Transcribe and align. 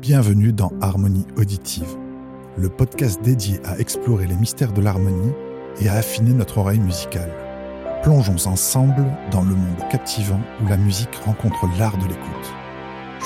Bienvenue 0.00 0.54
dans 0.54 0.72
Harmonie 0.80 1.26
Auditive, 1.36 1.94
le 2.56 2.70
podcast 2.70 3.20
dédié 3.20 3.60
à 3.66 3.78
explorer 3.78 4.26
les 4.26 4.34
mystères 4.34 4.72
de 4.72 4.80
l'harmonie 4.80 5.34
et 5.78 5.90
à 5.90 5.96
affiner 5.96 6.32
notre 6.32 6.56
oreille 6.56 6.80
musicale. 6.80 7.30
Plongeons 8.02 8.46
ensemble 8.50 9.04
dans 9.30 9.42
le 9.42 9.54
monde 9.54 9.88
captivant 9.90 10.40
où 10.62 10.68
la 10.68 10.78
musique 10.78 11.14
rencontre 11.16 11.66
l'art 11.78 11.98
de 11.98 12.04
l'écoute. 12.04 12.54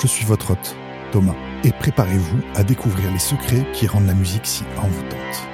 Je 0.01 0.05
suis 0.05 0.25
votre 0.25 0.51
hôte, 0.51 0.75
Thomas, 1.13 1.35
et 1.63 1.71
préparez-vous 1.71 2.41
à 2.55 2.65
découvrir 2.65 3.09
les 3.09 3.19
secrets 3.19 3.65
qui 3.71 3.87
rendent 3.87 4.07
la 4.07 4.13
musique 4.13 4.45
si 4.45 4.65
envoûtante. 4.77 5.47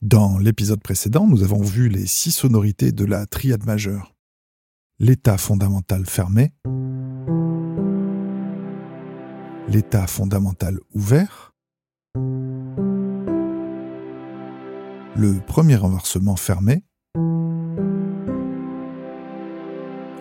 Dans 0.00 0.38
l'épisode 0.38 0.80
précédent, 0.80 1.26
nous 1.26 1.42
avons 1.42 1.60
vu 1.60 1.90
les 1.90 2.06
six 2.06 2.30
sonorités 2.30 2.90
de 2.90 3.04
la 3.04 3.26
triade 3.26 3.66
majeure. 3.66 4.14
L'état 4.98 5.36
fondamental 5.36 6.06
fermé, 6.06 6.54
l'état 9.68 10.06
fondamental 10.06 10.78
ouvert, 10.94 11.52
le 15.16 15.40
premier 15.46 15.76
renversement 15.76 16.36
fermé, 16.36 16.84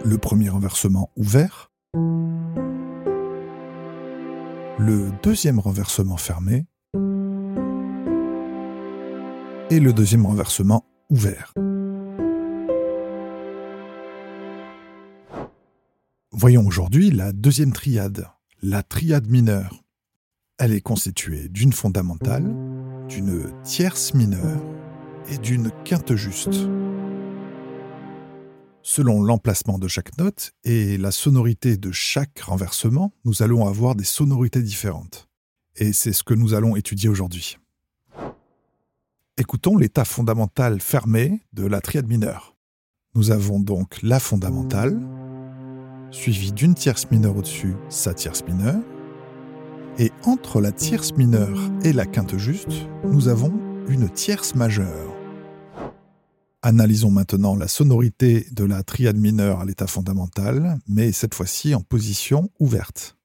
le 0.03 0.17
premier 0.17 0.50
renversement 0.50 1.12
ouvert, 1.16 1.72
le 4.77 5.12
deuxième 5.23 5.59
renversement 5.59 6.17
fermé. 6.17 6.66
Et 9.72 9.80
le 9.80 9.94
deuxième 9.94 10.27
renversement 10.27 10.86
ouvert. 11.09 11.53
Voyons 16.31 16.67
aujourd'hui 16.67 17.09
la 17.09 17.31
deuxième 17.31 17.73
triade, 17.73 18.27
la 18.66 18.82
triade 18.82 19.30
mineure. 19.30 19.84
Elle 20.58 20.73
est 20.73 20.81
constituée 20.81 21.50
d'une 21.50 21.72
fondamentale, 21.72 22.52
d'une 23.08 23.52
tierce 23.64 24.16
mineure 24.16 24.59
et 25.30 25.38
d'une 25.38 25.72
quinte 25.84 26.16
juste. 26.16 26.56
Selon 28.81 29.22
l'emplacement 29.22 29.78
de 29.78 29.88
chaque 29.88 30.17
note 30.17 30.52
et 30.64 30.98
la 30.98 31.12
sonorité 31.12 31.78
de 31.78 31.92
chaque 31.92 32.39
renversement, 32.39 33.14
nous 33.23 33.44
allons 33.44 33.67
avoir 33.67 33.94
des 33.94 34.04
sonorités 34.04 34.64
différentes. 34.64 35.30
Et 35.76 35.94
c'est 35.94 36.14
ce 36.14 36.23
que 36.23 36.34
nous 36.34 36.56
allons 36.56 36.76
étudier 36.76 37.08
aujourd'hui. 37.08 37.59
Écoutons 39.38 39.78
l'état 39.78 40.06
fondamental 40.06 40.82
fermé 40.82 41.42
de 41.54 41.67
la 41.67 41.82
triade 41.82 42.08
mineure. 42.08 42.56
Nous 43.14 43.30
avons 43.30 43.59
donc 43.59 44.02
la 44.02 44.20
fondamentale, 44.20 45.00
suivie 46.11 46.52
d'une 46.52 46.75
tierce 46.75 47.09
mineure 47.11 47.38
au-dessus, 47.38 47.75
sa 47.89 48.14
tierce 48.14 48.44
mineure, 48.45 48.81
et 49.98 50.11
entre 50.23 50.61
la 50.61 50.72
tierce 50.72 51.14
mineure 51.14 51.58
et 51.84 51.94
la 51.94 52.06
quinte 52.06 52.38
juste, 52.38 52.73
nous 53.06 53.28
avons 53.28 53.53
une 53.88 54.09
tierce 54.09 54.56
majeure. 54.56 55.16
Analysons 56.61 57.11
maintenant 57.11 57.56
la 57.56 57.67
sonorité 57.67 58.48
de 58.52 58.64
la 58.64 58.81
triade 58.83 59.17
mineure 59.17 59.59
à 59.59 59.66
l'état 59.66 59.88
fondamental, 59.88 60.80
mais 60.88 61.11
cette 61.11 61.36
fois-ci 61.36 61.76
en 61.76 61.81
position 61.81 62.50
ouverte. 62.59 63.17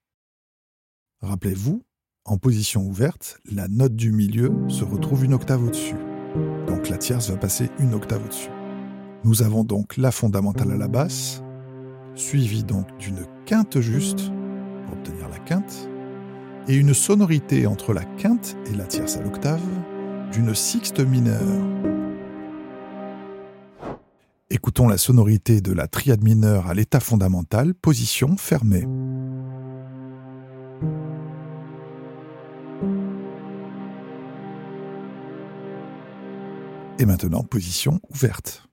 Rappelez-vous, 1.23 1.83
en 2.27 2.37
position 2.37 2.87
ouverte, 2.87 3.39
la 3.51 3.67
note 3.67 3.97
du 3.97 4.13
milieu 4.13 4.53
se 4.69 4.85
retrouve 4.85 5.25
une 5.25 5.35
octave 5.35 5.65
au-dessus. 5.65 5.97
Donc 6.67 6.89
la 6.89 6.99
tierce 6.99 7.31
va 7.31 7.37
passer 7.37 7.71
une 7.79 7.95
octave 7.95 8.23
au-dessus. 8.25 8.51
Nous 9.25 9.43
avons 9.43 9.65
donc 9.65 9.97
la 9.97 10.13
fondamentale 10.13 10.73
à 10.73 10.77
la 10.77 10.89
basse, 10.89 11.43
suivie 12.15 12.65
donc 12.65 12.87
d'une 12.99 13.27
quinte 13.47 13.81
juste, 13.81 14.31
pour 14.85 14.95
obtenir 14.95 15.29
la 15.29 15.39
quinte, 15.39 15.89
et 16.69 16.75
une 16.75 16.95
sonorité 16.95 17.67
entre 17.67 17.93
la 17.93 18.05
quinte 18.05 18.57
et 18.73 18.77
la 18.77 18.85
tierce 18.85 19.17
à 19.17 19.23
l'octave, 19.23 19.63
d'une 20.33 20.55
sixte 20.55 21.01
mineure. 21.01 21.41
Écoutons 24.51 24.89
la 24.89 24.99
sonorité 24.99 25.61
de 25.61 25.73
la 25.73 25.87
triade 25.87 26.23
mineure 26.23 26.67
à 26.69 26.75
l'état 26.75 27.01
fondamental, 27.01 27.75
position 27.75 28.37
fermée. 28.37 28.87
Et 36.99 37.07
maintenant, 37.07 37.43
position 37.43 37.99
ouverte. 38.11 38.69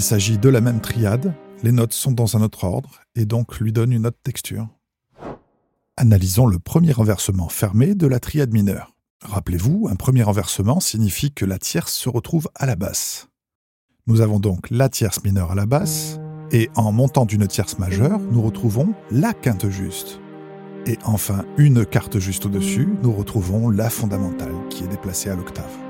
Il 0.00 0.02
s'agit 0.02 0.38
de 0.38 0.48
la 0.48 0.62
même 0.62 0.80
triade, 0.80 1.34
les 1.62 1.72
notes 1.72 1.92
sont 1.92 2.12
dans 2.12 2.34
un 2.34 2.40
autre 2.40 2.64
ordre 2.64 3.02
et 3.16 3.26
donc 3.26 3.60
lui 3.60 3.70
donnent 3.70 3.92
une 3.92 4.06
autre 4.06 4.16
texture. 4.24 4.66
Analysons 5.98 6.46
le 6.46 6.58
premier 6.58 6.92
renversement 6.92 7.50
fermé 7.50 7.94
de 7.94 8.06
la 8.06 8.18
triade 8.18 8.50
mineure. 8.50 8.94
Rappelez-vous, 9.22 9.88
un 9.90 9.96
premier 9.96 10.22
renversement 10.22 10.80
signifie 10.80 11.32
que 11.32 11.44
la 11.44 11.58
tierce 11.58 11.92
se 11.92 12.08
retrouve 12.08 12.48
à 12.54 12.64
la 12.64 12.76
basse. 12.76 13.28
Nous 14.06 14.22
avons 14.22 14.40
donc 14.40 14.70
la 14.70 14.88
tierce 14.88 15.22
mineure 15.22 15.52
à 15.52 15.54
la 15.54 15.66
basse, 15.66 16.18
et 16.50 16.70
en 16.76 16.92
montant 16.92 17.26
d'une 17.26 17.46
tierce 17.46 17.78
majeure, 17.78 18.20
nous 18.32 18.40
retrouvons 18.40 18.94
la 19.10 19.34
quinte 19.34 19.68
juste. 19.68 20.18
Et 20.86 20.96
enfin, 21.04 21.44
une 21.58 21.84
carte 21.84 22.18
juste 22.18 22.46
au-dessus, 22.46 22.88
nous 23.02 23.12
retrouvons 23.12 23.68
la 23.68 23.90
fondamentale 23.90 24.54
qui 24.70 24.82
est 24.82 24.88
déplacée 24.88 25.28
à 25.28 25.36
l'octave. 25.36 25.89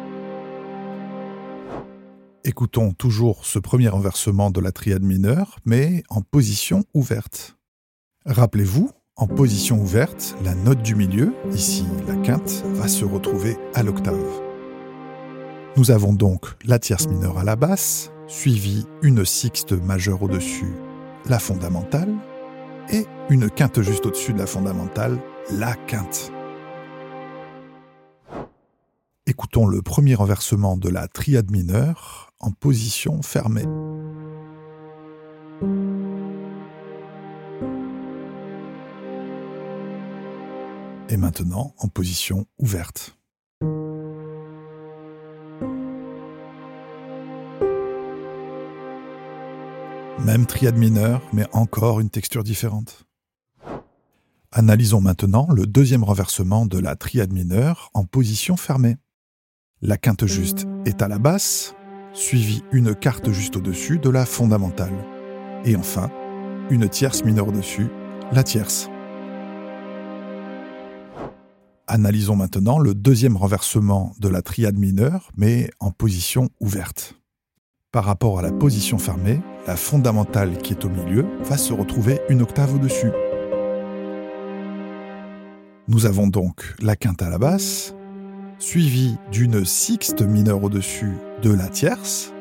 Écoutons 2.43 2.93
toujours 2.93 3.45
ce 3.45 3.59
premier 3.59 3.89
renversement 3.89 4.51
de 4.51 4.61
la 4.61 4.73
triade 4.73 5.03
mineure, 5.03 5.59
mais 5.67 6.03
en 6.09 6.23
position 6.23 6.85
ouverte. 6.95 7.59
Rappelez-vous, 8.25 8.91
en 9.17 9.27
position 9.27 9.79
ouverte, 9.79 10.35
la 10.43 10.55
note 10.55 10.81
du 10.81 10.95
milieu, 10.95 11.35
ici 11.53 11.85
la 12.09 12.17
quinte, 12.17 12.65
va 12.73 12.89
se 12.89 13.05
retrouver 13.05 13.59
à 13.75 13.83
l'octave. 13.83 14.25
Nous 15.77 15.91
avons 15.91 16.15
donc 16.15 16.47
la 16.65 16.79
tierce 16.79 17.09
mineure 17.09 17.37
à 17.37 17.45
la 17.45 17.57
basse, 17.57 18.11
suivie 18.27 18.87
une 19.03 19.27
sixte 19.27 19.73
majeure 19.73 20.23
au-dessus, 20.23 20.73
la 21.27 21.39
fondamentale, 21.39 22.15
et 22.91 23.05
une 23.29 23.51
quinte 23.51 23.83
juste 23.83 24.07
au-dessus 24.07 24.33
de 24.33 24.39
la 24.39 24.47
fondamentale, 24.47 25.21
la 25.53 25.75
quinte. 25.75 26.33
Écoutons 29.27 29.67
le 29.67 29.83
premier 29.83 30.15
renversement 30.15 30.79
de 30.79 30.89
la 30.89 31.07
triade 31.07 31.51
mineure 31.51 32.30
en 32.41 32.51
position 32.51 33.23
fermée. 33.23 33.67
Et 41.09 41.17
maintenant 41.17 41.75
en 41.79 41.89
position 41.89 42.47
ouverte. 42.59 43.17
Même 50.25 50.47
triade 50.47 50.77
mineure, 50.77 51.23
mais 51.33 51.47
encore 51.53 52.01
une 52.01 52.11
texture 52.11 52.45
différente. 52.45 53.07
Analysons 54.53 55.01
maintenant 55.01 55.49
le 55.51 55.67
deuxième 55.67 56.05
renversement 56.05 56.67
de 56.67 56.79
la 56.79 56.97
triade 56.97 57.33
mineure 57.33 57.91
en 57.95 58.05
position 58.05 58.57
fermée. 58.57 58.97
La 59.81 59.97
quinte 59.97 60.27
juste 60.27 60.67
est 60.85 61.03
à 61.03 61.09
la 61.09 61.19
basse, 61.19 61.75
suivie 62.13 62.63
une 62.73 62.95
quarte 62.95 63.31
juste 63.31 63.57
au-dessus 63.57 63.99
de 63.99 64.11
la 64.11 64.27
fondamentale. 64.27 64.93
Et 65.65 65.77
enfin, 65.77 66.11
une 66.71 66.89
tierce 66.89 67.25
mineure 67.25 67.49
au-dessus, 67.49 67.89
la 68.33 68.43
tierce. 68.43 68.89
Analysons 71.87 72.37
maintenant 72.37 72.79
le 72.79 72.95
deuxième 72.95 73.37
renversement 73.37 74.15
de 74.21 74.29
la 74.29 74.43
triade 74.43 74.79
mineure, 74.79 75.31
mais 75.37 75.71
en 75.81 75.91
position 75.91 76.49
ouverte. 76.61 77.15
Par 77.91 78.05
rapport 78.05 78.39
à 78.39 78.43
la 78.43 78.53
position 78.53 78.99
fermée, 78.99 79.41
la 79.67 79.75
fondamentale 79.75 80.59
qui 80.59 80.73
est 80.73 80.85
au 80.85 80.89
milieu 80.89 81.27
va 81.43 81.57
se 81.57 81.73
retrouver 81.73 82.21
une 82.29 82.43
octave 82.43 82.77
au-dessus. 82.77 83.11
Nous 85.89 86.07
avons 86.07 86.29
donc 86.29 86.77
la 86.81 86.95
quinte 86.95 87.23
à 87.23 87.29
la 87.29 87.39
basse, 87.39 87.97
suivie 88.61 89.17
d'une 89.33 89.65
sixte 89.65 90.23
mineure 90.23 90.63
au-dessus 90.63 91.17
de 91.43 91.53
la 91.53 91.69
tierce, 91.69 92.33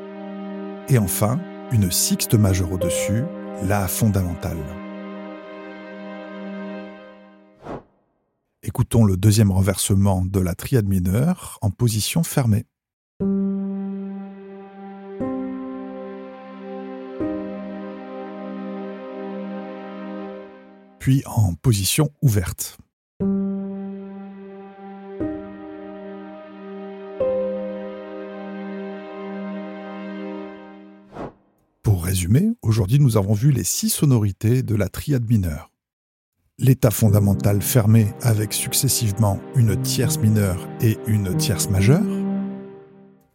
et 0.90 0.98
enfin 0.98 1.40
une 1.72 1.92
sixte 1.92 2.34
majeure 2.34 2.72
au-dessus, 2.72 3.24
la 3.64 3.88
fondamentale. 3.88 4.58
Écoutons 8.64 9.06
le 9.06 9.18
deuxième 9.18 9.52
renversement 9.52 10.24
de 10.26 10.40
la 10.40 10.56
triade 10.56 10.88
mineure 10.88 11.58
en 11.62 11.70
position 11.70 12.24
fermée. 12.24 12.66
puis 21.00 21.24
en 21.26 21.56
position 21.56 22.12
ouverte. 22.22 22.78
Aujourd'hui 32.62 33.00
nous 33.00 33.18
avons 33.18 33.34
vu 33.34 33.52
les 33.52 33.64
six 33.64 33.90
sonorités 33.90 34.62
de 34.62 34.76
la 34.76 34.90
triade 34.90 35.28
mineure. 35.28 35.72
L'état 36.60 36.92
fondamental 36.92 37.62
fermé 37.62 38.08
avec 38.22 38.54
successivement 38.54 39.40
une 39.56 39.82
tierce 39.82 40.20
mineure 40.20 40.68
et 40.82 40.98
une 41.08 41.36
tierce 41.38 41.70
majeure. 41.70 42.04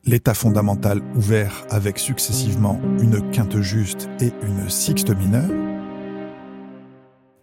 L'état 0.04 0.34
fondamental 0.34 1.00
ouvert 1.16 1.64
avec 1.70 1.98
successivement 1.98 2.80
une 3.00 3.30
quinte 3.30 3.60
juste 3.60 4.08
et 4.20 4.32
une 4.46 4.68
sixte 4.68 5.10
mineure. 5.10 5.50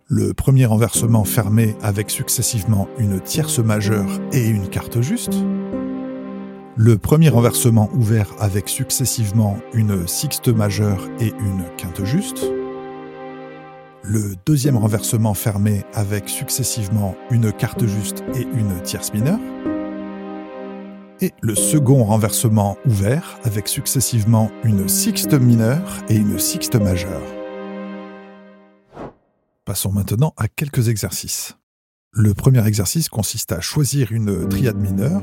Le 0.07 0.33
premier 0.33 0.65
renversement 0.65 1.23
fermé 1.23 1.75
avec 1.81 2.11
successivement 2.11 2.87
une 2.99 3.19
tierce 3.19 3.59
majeure 3.59 4.19
et 4.31 4.47
une 4.47 4.69
quarte 4.69 5.01
juste 5.01 5.33
le 6.83 6.97
premier 6.97 7.29
renversement 7.29 7.91
ouvert 7.93 8.33
avec 8.39 8.67
successivement 8.67 9.59
une 9.75 10.07
sixte 10.07 10.47
majeure 10.47 11.07
et 11.19 11.27
une 11.27 11.63
quinte 11.77 12.03
juste, 12.03 12.43
le 14.01 14.33
deuxième 14.47 14.77
renversement 14.77 15.35
fermé 15.35 15.83
avec 15.93 16.27
successivement 16.27 17.15
une 17.29 17.53
quarte 17.53 17.85
juste 17.85 18.23
et 18.33 18.41
une 18.41 18.81
tierce 18.81 19.13
mineure, 19.13 19.37
et 21.19 21.33
le 21.41 21.53
second 21.53 22.03
renversement 22.03 22.77
ouvert 22.87 23.37
avec 23.43 23.67
successivement 23.67 24.49
une 24.63 24.89
sixte 24.89 25.35
mineure 25.35 25.99
et 26.09 26.15
une 26.15 26.39
sixte 26.39 26.77
majeure. 26.77 27.21
Passons 29.65 29.91
maintenant 29.91 30.33
à 30.35 30.47
quelques 30.47 30.87
exercices. 30.87 31.57
Le 32.11 32.33
premier 32.33 32.65
exercice 32.65 33.07
consiste 33.07 33.51
à 33.51 33.61
choisir 33.61 34.11
une 34.11 34.49
triade 34.49 34.77
mineure 34.77 35.21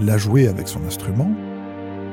la 0.00 0.18
jouer 0.18 0.48
avec 0.48 0.68
son 0.68 0.84
instrument, 0.84 1.30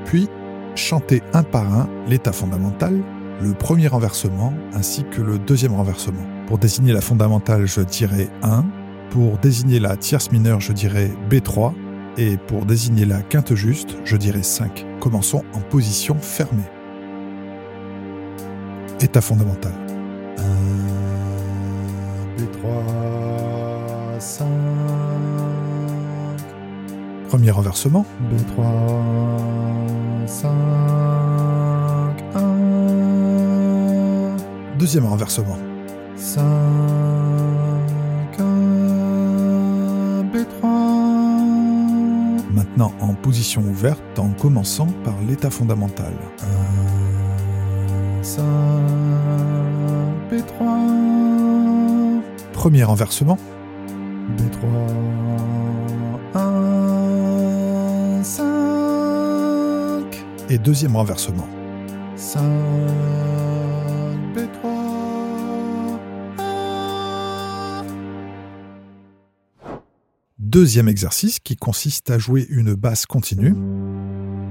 puis 0.05 0.29
chanter 0.75 1.21
un 1.33 1.43
par 1.43 1.71
un 1.73 1.89
l'état 2.07 2.31
fondamental, 2.31 3.01
le 3.41 3.53
premier 3.53 3.87
renversement 3.87 4.53
ainsi 4.73 5.03
que 5.03 5.21
le 5.21 5.37
deuxième 5.37 5.73
renversement. 5.73 6.23
Pour 6.47 6.57
désigner 6.57 6.93
la 6.93 7.01
fondamentale, 7.01 7.65
je 7.65 7.81
dirais 7.81 8.29
1. 8.41 8.65
Pour 9.11 9.37
désigner 9.37 9.79
la 9.79 9.95
tierce 9.95 10.31
mineure, 10.31 10.59
je 10.59 10.73
dirais 10.73 11.11
B3. 11.29 11.73
Et 12.17 12.37
pour 12.37 12.65
désigner 12.65 13.05
la 13.05 13.21
quinte 13.21 13.53
juste, 13.53 13.95
je 14.03 14.17
dirais 14.17 14.41
5. 14.41 14.85
Commençons 14.99 15.43
en 15.53 15.59
position 15.59 16.15
fermée. 16.19 16.63
État 18.99 19.21
fondamental. 19.21 19.73
1, 22.37 22.41
B3, 22.41 24.19
5. 24.19 24.86
Premier 27.27 27.51
renversement. 27.51 28.05
B3, 28.31 28.63
5, 30.27 30.49
1. 32.35 34.37
Deuxième 34.79 35.05
renversement. 35.05 35.57
5, 36.15 36.41
1, 38.39 38.43
B3. 40.33 40.67
Maintenant 42.51 42.93
en 43.01 43.13
position 43.13 43.61
ouverte 43.61 44.17
en 44.19 44.29
commençant 44.29 44.87
par 45.03 45.15
l'état 45.27 45.49
fondamental. 45.49 46.13
1, 48.21 48.23
5, 48.23 48.41
B3. 50.31 52.21
Premier 52.53 52.85
renversement. 52.85 53.37
B3, 54.37 54.59
et 60.49 60.57
deuxième 60.57 60.95
renversement. 60.95 61.47
5, 62.15 62.41
B3, 64.35 64.87
Deuxième 70.39 70.87
exercice 70.87 71.39
qui 71.39 71.55
consiste 71.55 72.09
à 72.09 72.17
jouer 72.17 72.47
une 72.49 72.73
basse 72.73 73.05
continue 73.05 73.55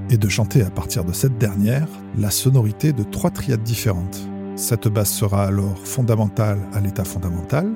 et 0.09 0.17
de 0.17 0.29
chanter 0.29 0.61
à 0.61 0.69
partir 0.69 1.03
de 1.03 1.11
cette 1.11 1.37
dernière 1.37 1.87
la 2.17 2.29
sonorité 2.29 2.93
de 2.93 3.03
trois 3.03 3.31
triades 3.31 3.63
différentes. 3.63 4.27
Cette 4.55 4.87
basse 4.87 5.11
sera 5.11 5.45
alors 5.45 5.77
fondamentale 5.85 6.59
à 6.73 6.79
l'état 6.79 7.03
fondamental, 7.03 7.69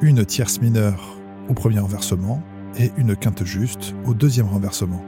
une 0.00 0.24
tierce 0.24 0.60
mineure 0.60 1.18
au 1.48 1.54
premier 1.54 1.80
renversement 1.80 2.42
et 2.78 2.92
une 2.96 3.16
quinte 3.16 3.44
juste 3.44 3.94
au 4.06 4.14
deuxième 4.14 4.46
renversement. 4.46 5.04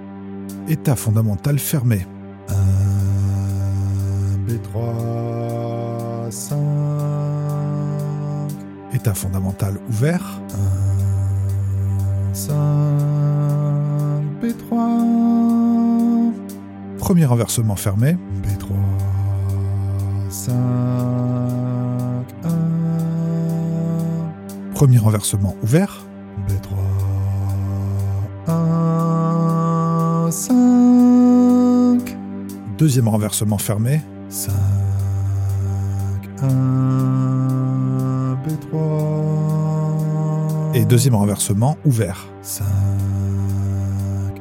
État 0.69 0.97
fondamental 0.97 1.59
fermé 1.59 2.07
1, 2.49 2.55
B3, 4.47 6.31
5. 6.31 6.56
État 8.93 9.15
fondamental 9.15 9.79
ouvert. 9.89 10.41
1, 12.33 12.35
5, 12.35 12.55
B3. 14.43 16.33
Premier 16.99 17.27
renversement 17.27 17.77
fermé. 17.77 18.17
B3, 18.43 18.67
5, 20.31 20.55
1. 22.45 22.49
Premier 24.75 24.99
renversement 24.99 25.55
ouvert. 25.62 26.08
Deuxième 32.79 33.09
renversement 33.09 33.59
fermé. 33.59 34.01
5, 34.29 34.53
1, 36.43 38.39
B3. 38.47 40.75
Et 40.75 40.85
deuxième 40.85 41.17
renversement 41.17 41.77
ouvert. 41.85 42.29
5, 42.43 42.65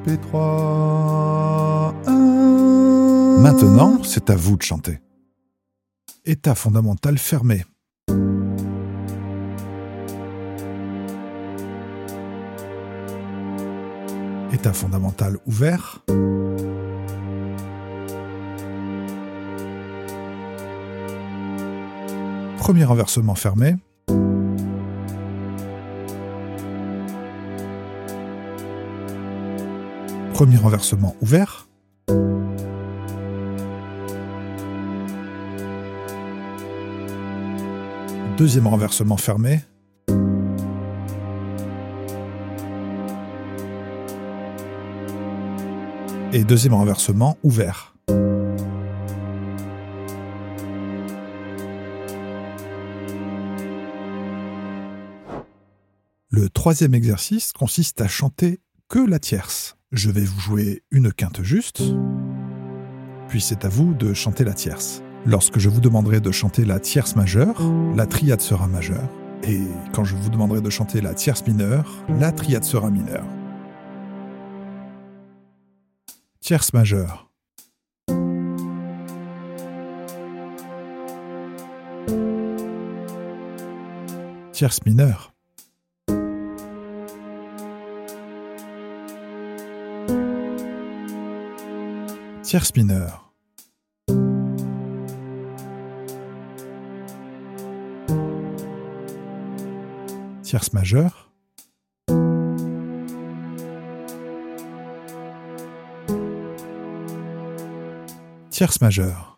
B3, 0.05 1.95
1. 2.05 3.41
Maintenant, 3.41 4.03
c'est 4.03 4.29
à 4.29 4.35
vous 4.35 4.55
de 4.55 4.61
chanter. 4.61 4.99
État 6.23 6.53
fondamental 6.53 7.17
fermé. 7.17 7.65
État 14.53 14.73
fondamental 14.73 15.39
ouvert. 15.47 16.03
Premier 22.67 22.83
renversement 22.83 23.35
fermé. 23.35 23.77
Premier 30.33 30.57
renversement 30.57 31.15
ouvert. 31.21 31.69
Deuxième 38.37 38.67
renversement 38.67 39.15
fermé. 39.15 39.61
Et 46.33 46.43
deuxième 46.43 46.73
renversement 46.73 47.37
ouvert. 47.43 47.96
Troisième 56.57 56.95
exercice 56.95 57.53
consiste 57.53 58.01
à 58.01 58.07
chanter 58.07 58.61
que 58.89 58.97
la 58.97 59.19
tierce. 59.19 59.77
Je 59.91 60.09
vais 60.09 60.23
vous 60.23 60.39
jouer 60.39 60.81
une 60.89 61.13
quinte 61.13 61.43
juste, 61.43 61.83
puis 63.27 63.41
c'est 63.41 63.63
à 63.63 63.69
vous 63.69 63.93
de 63.93 64.15
chanter 64.15 64.43
la 64.43 64.53
tierce. 64.53 65.03
Lorsque 65.27 65.59
je 65.59 65.69
vous 65.69 65.81
demanderai 65.81 66.19
de 66.19 66.31
chanter 66.31 66.65
la 66.65 66.79
tierce 66.79 67.15
majeure, 67.15 67.61
la 67.95 68.07
triade 68.07 68.41
sera 68.41 68.67
majeure, 68.67 69.07
et 69.43 69.61
quand 69.93 70.03
je 70.03 70.15
vous 70.15 70.31
demanderai 70.31 70.59
de 70.61 70.71
chanter 70.71 70.99
la 70.99 71.13
tierce 71.13 71.45
mineure, 71.45 72.03
la 72.19 72.31
triade 72.31 72.63
sera 72.63 72.89
mineure. 72.89 73.27
Tierce 76.41 76.73
majeure. 76.73 77.29
Tierce 84.53 84.79
mineure. 84.87 85.36
tierce 92.47 92.71
mineure. 92.77 93.19
tierce 100.43 100.71
majeure, 100.71 101.29
tierce 108.49 108.79
majeure, 108.79 109.37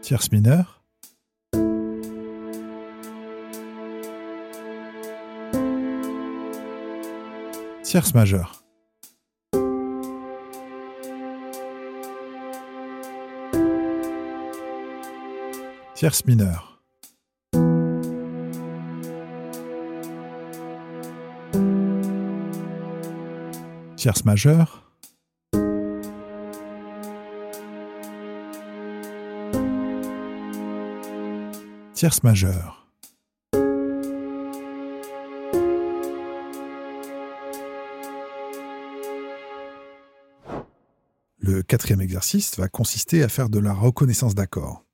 tierce 0.00 0.32
mineure, 0.32 0.81
tierce 7.92 8.14
majeure. 8.14 8.50
Tierce 15.94 16.24
mineure. 16.24 16.80
Tierce 23.96 24.24
majeure. 24.24 24.82
Tierce 31.92 32.22
majeure. 32.22 32.81
Quatrième 41.72 42.02
exercice 42.02 42.58
va 42.58 42.68
consister 42.68 43.22
à 43.22 43.30
faire 43.30 43.48
de 43.48 43.58
la 43.58 43.72
reconnaissance 43.72 44.34
d'accords. 44.34 44.84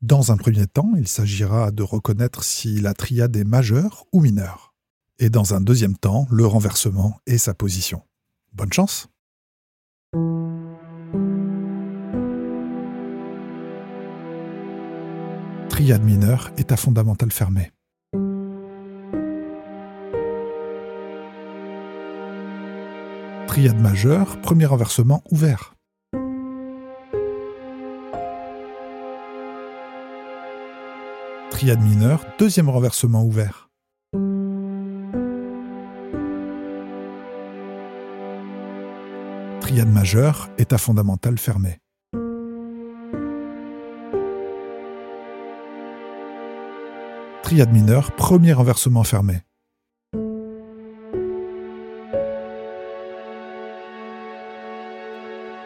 Dans 0.00 0.32
un 0.32 0.38
premier 0.38 0.66
temps, 0.66 0.92
il 0.96 1.06
s'agira 1.06 1.70
de 1.72 1.82
reconnaître 1.82 2.42
si 2.42 2.80
la 2.80 2.94
triade 2.94 3.36
est 3.36 3.44
majeure 3.44 4.06
ou 4.14 4.22
mineure. 4.22 4.72
Et 5.18 5.28
dans 5.28 5.52
un 5.52 5.60
deuxième 5.60 5.94
temps, 5.94 6.26
le 6.30 6.46
renversement 6.46 7.20
et 7.26 7.36
sa 7.36 7.52
position. 7.52 8.00
Bonne 8.54 8.72
chance 8.72 9.08
Triade 15.68 16.02
mineure, 16.02 16.50
état 16.56 16.78
fondamental 16.78 17.30
fermé. 17.30 17.72
Triade 23.48 23.78
majeure, 23.78 24.40
premier 24.40 24.64
renversement 24.64 25.22
ouvert. 25.30 25.74
Triade 31.62 31.80
mineure, 31.80 32.26
deuxième 32.40 32.68
renversement 32.68 33.22
ouvert. 33.22 33.70
Triade 39.60 39.88
majeure, 39.88 40.48
état 40.58 40.76
fondamental 40.76 41.38
fermé. 41.38 41.78
Triade 47.44 47.72
mineure, 47.72 48.10
premier 48.16 48.54
renversement 48.54 49.04
fermé. 49.04 49.42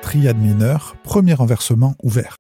Triade 0.03 0.37
mineure, 0.37 0.95
premier 1.03 1.33
renversement 1.33 1.95
ouvert. 2.03 2.37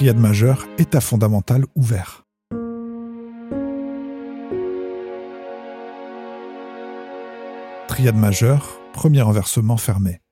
Triade 0.00 0.18
majeure, 0.18 0.66
état 0.78 1.02
fondamental 1.02 1.66
ouvert. 1.74 2.24
Triade 7.86 8.16
majeure, 8.16 8.80
premier 8.94 9.20
renversement 9.20 9.76
fermé. 9.76 10.22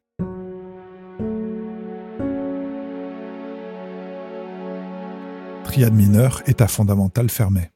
Triade 5.64 5.92
mineure, 5.92 6.42
état 6.46 6.66
fondamental 6.66 7.28
fermé. 7.28 7.70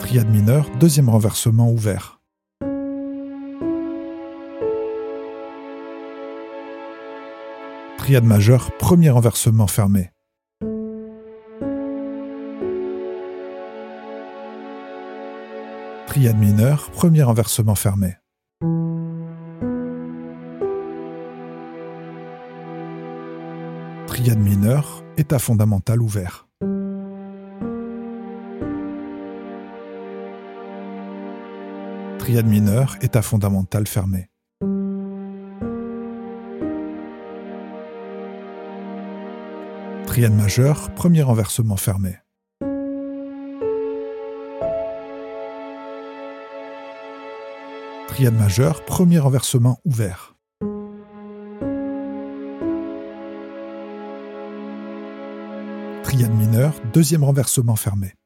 Triade 0.00 0.28
mineure, 0.28 0.68
deuxième 0.80 1.08
renversement 1.08 1.70
ouvert. 1.70 2.19
Triade 8.10 8.24
majeure, 8.24 8.72
premier 8.76 9.10
renversement 9.10 9.68
fermé. 9.68 10.10
Triade 16.08 16.36
mineure, 16.36 16.90
premier 16.90 17.22
renversement 17.22 17.76
fermé. 17.76 18.16
Triade 24.08 24.40
mineure, 24.40 25.04
état 25.16 25.38
fondamental 25.38 26.02
ouvert. 26.02 26.48
Triade 32.18 32.46
mineure, 32.48 32.96
état 33.02 33.22
fondamental 33.22 33.86
fermé. 33.86 34.29
Triade 40.10 40.34
majeure, 40.34 40.92
premier 40.96 41.22
renversement 41.22 41.76
fermé. 41.76 42.16
Triade 48.08 48.34
majeure, 48.34 48.84
premier 48.84 49.20
renversement 49.20 49.78
ouvert. 49.84 50.34
Triade 56.02 56.34
mineure, 56.34 56.74
deuxième 56.92 57.22
renversement 57.22 57.76
fermé. 57.76 58.16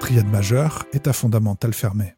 Triade 0.00 0.28
majeure, 0.30 0.84
état 0.92 1.14
fondamental 1.14 1.72
fermé. 1.72 2.16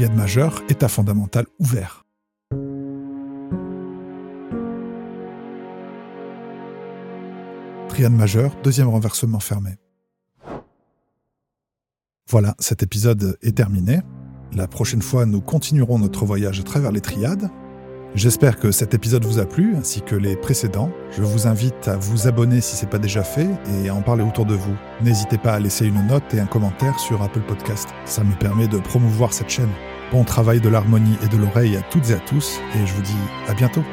Triade 0.00 0.16
majeure, 0.16 0.62
état 0.70 0.88
fondamental 0.88 1.46
ouvert. 1.58 2.06
Triade 7.90 8.14
majeure, 8.14 8.56
deuxième 8.62 8.88
renversement 8.88 9.40
fermé. 9.40 9.72
Voilà, 12.30 12.54
cet 12.60 12.82
épisode 12.82 13.36
est 13.42 13.54
terminé. 13.54 14.00
La 14.54 14.66
prochaine 14.66 15.02
fois, 15.02 15.26
nous 15.26 15.42
continuerons 15.42 15.98
notre 15.98 16.24
voyage 16.24 16.60
à 16.60 16.62
travers 16.62 16.92
les 16.92 17.02
triades. 17.02 17.50
J'espère 18.16 18.58
que 18.58 18.72
cet 18.72 18.92
épisode 18.92 19.24
vous 19.24 19.38
a 19.38 19.46
plu, 19.46 19.76
ainsi 19.76 20.02
que 20.02 20.16
les 20.16 20.34
précédents. 20.34 20.90
Je 21.12 21.22
vous 21.22 21.46
invite 21.46 21.86
à 21.86 21.96
vous 21.96 22.26
abonner 22.26 22.60
si 22.60 22.74
ce 22.74 22.84
n'est 22.84 22.90
pas 22.90 22.98
déjà 22.98 23.22
fait 23.22 23.48
et 23.84 23.88
à 23.88 23.94
en 23.94 24.02
parler 24.02 24.24
autour 24.24 24.46
de 24.46 24.54
vous. 24.54 24.74
N'hésitez 25.00 25.38
pas 25.38 25.52
à 25.52 25.60
laisser 25.60 25.86
une 25.86 26.06
note 26.08 26.34
et 26.34 26.40
un 26.40 26.46
commentaire 26.46 26.98
sur 26.98 27.22
Apple 27.22 27.40
Podcast. 27.40 27.88
Ça 28.06 28.24
me 28.24 28.34
permet 28.34 28.66
de 28.66 28.78
promouvoir 28.78 29.32
cette 29.32 29.48
chaîne. 29.48 29.70
Bon 30.10 30.24
travail 30.24 30.60
de 30.60 30.68
l'harmonie 30.68 31.16
et 31.22 31.28
de 31.28 31.36
l'oreille 31.36 31.76
à 31.76 31.82
toutes 31.82 32.10
et 32.10 32.14
à 32.14 32.18
tous, 32.18 32.58
et 32.74 32.84
je 32.84 32.94
vous 32.94 33.02
dis 33.02 33.14
à 33.46 33.54
bientôt. 33.54 33.84